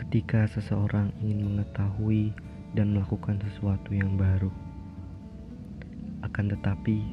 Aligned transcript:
Ketika 0.00 0.48
seseorang 0.48 1.12
ingin 1.20 1.44
mengetahui 1.44 2.32
dan 2.72 2.96
melakukan 2.96 3.36
sesuatu 3.44 3.92
yang 3.92 4.16
baru, 4.16 4.48
akan 6.24 6.56
tetapi 6.56 7.04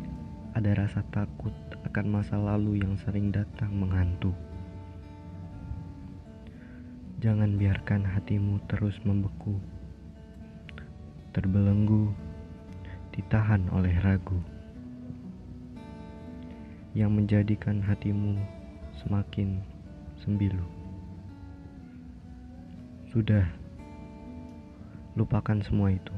ada 0.56 0.71
rasa 0.71 1.04
takut 1.12 1.52
akan 1.84 2.05
masa 2.08 2.39
lalu 2.39 2.79
yang 2.79 2.96
sering 3.04 3.28
datang 3.28 3.76
menghantu. 3.76 4.31
Jangan 7.19 7.60
biarkan 7.60 8.08
hatimu 8.08 8.63
terus 8.72 8.96
membeku, 9.04 9.60
terbelenggu, 11.35 12.15
ditahan 13.12 13.67
oleh 13.76 13.99
ragu 13.99 14.40
yang 16.95 17.12
menjadikan 17.12 17.84
hatimu 17.84 18.40
semakin 19.04 19.59
sembilu. 20.23 20.87
Sudah, 23.08 23.48
lupakan 25.16 25.64
semua 25.64 25.96
itu. 25.96 26.12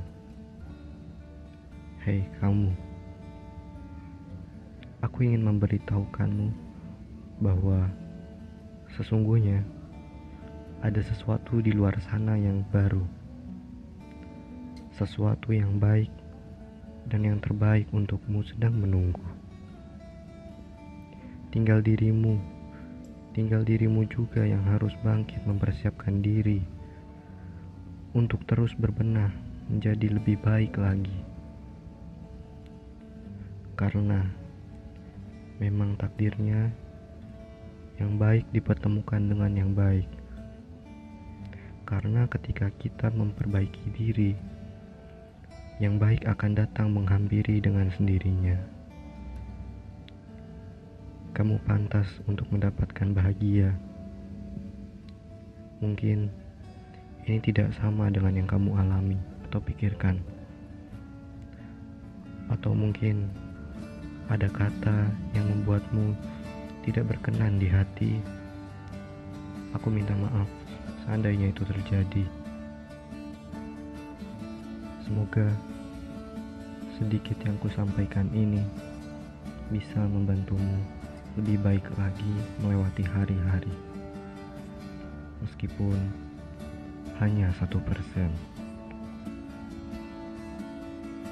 Hei, 2.01 2.25
kamu, 2.41 2.73
aku 4.97 5.21
ingin 5.21 5.45
memberitahukanmu 5.45 6.49
bahwa 7.45 7.93
sesungguhnya 8.97 9.61
ada 10.81 10.97
sesuatu 11.05 11.61
di 11.61 11.77
luar 11.77 11.93
sana 12.09 12.33
yang 12.33 12.65
baru, 12.73 13.05
sesuatu 14.89 15.53
yang 15.53 15.77
baik 15.77 16.09
dan 17.05 17.21
yang 17.21 17.37
terbaik 17.37 17.85
untukmu 17.93 18.41
sedang 18.41 18.73
menunggu. 18.73 19.21
Tinggal 21.53 21.85
dirimu, 21.85 22.41
tinggal 23.37 23.61
dirimu 23.61 24.09
juga 24.09 24.41
yang 24.41 24.65
harus 24.65 24.97
bangkit 25.05 25.45
mempersiapkan 25.45 26.25
diri 26.25 26.78
untuk 28.13 28.45
terus 28.49 28.73
berbenah 28.77 29.29
menjadi 29.69 30.13
lebih 30.13 30.41
baik 30.41 30.77
lagi. 30.77 31.19
Karena 33.77 34.25
memang 35.61 35.97
takdirnya 35.99 36.73
yang 37.99 38.15
baik 38.15 38.47
dipertemukan 38.55 39.21
dengan 39.21 39.51
yang 39.53 39.71
baik. 39.75 40.07
Karena 41.85 42.29
ketika 42.29 42.69
kita 42.77 43.09
memperbaiki 43.09 43.85
diri, 43.93 44.33
yang 45.81 45.97
baik 45.97 46.27
akan 46.27 46.53
datang 46.53 46.91
menghampiri 46.91 47.57
dengan 47.63 47.87
sendirinya 47.93 48.79
kamu 51.39 51.55
pantas 51.63 52.19
untuk 52.27 52.51
mendapatkan 52.51 53.15
bahagia. 53.15 53.71
Mungkin 55.79 56.27
ini 57.29 57.37
tidak 57.45 57.69
sama 57.77 58.09
dengan 58.09 58.33
yang 58.33 58.49
kamu 58.49 58.73
alami 58.73 59.13
atau 59.45 59.61
pikirkan, 59.61 60.17
atau 62.49 62.73
mungkin 62.73 63.29
ada 64.33 64.49
kata 64.49 65.13
yang 65.37 65.45
membuatmu 65.45 66.17
tidak 66.89 67.05
berkenan 67.05 67.61
di 67.61 67.69
hati. 67.69 68.17
Aku 69.77 69.93
minta 69.93 70.17
maaf 70.17 70.49
seandainya 71.05 71.53
itu 71.53 71.61
terjadi. 71.69 72.25
Semoga 75.05 75.53
sedikit 76.97 77.37
yang 77.45 77.61
kusampaikan 77.61 78.25
ini 78.33 78.65
bisa 79.69 80.01
membantumu 80.01 80.81
lebih 81.37 81.61
baik 81.61 81.85
lagi 81.93 82.33
melewati 82.65 83.05
hari-hari 83.05 83.69
meskipun 85.45 85.95
hanya 87.19 87.51
satu 87.59 87.83
persen. 87.83 88.31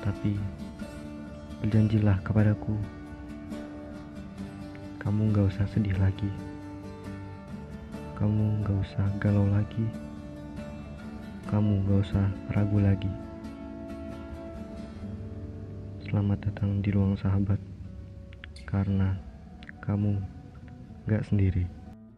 Tapi 0.04 0.36
berjanjilah 1.64 2.20
kepadaku 2.28 2.76
kamu 5.00 5.32
gak 5.32 5.48
usah 5.48 5.64
sedih 5.72 5.96
lagi. 6.04 6.28
Kamu 8.20 8.68
gak 8.68 8.76
usah 8.84 9.08
galau 9.24 9.48
lagi. 9.48 9.88
Kamu 11.48 11.88
gak 11.88 12.00
usah 12.04 12.28
ragu 12.52 12.84
lagi. 12.84 13.12
Selamat 16.04 16.52
datang 16.52 16.84
di 16.84 16.92
ruang 16.92 17.16
sahabat 17.16 17.60
karena 18.68 19.16
kamu 19.80 20.20
gak 21.08 21.24
sendiri. 21.24 21.77